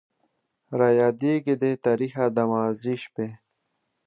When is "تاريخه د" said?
1.85-2.37